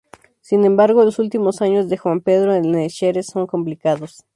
Sin 0.39 0.65
embargo, 0.65 1.05
los 1.05 1.19
últimos 1.19 1.61
años 1.61 1.87
de 1.87 1.95
Juan 1.95 2.21
Pedro 2.21 2.55
en 2.55 2.73
el 2.73 2.89
Xerez 2.89 3.27
son 3.27 3.45
complicados. 3.45 4.23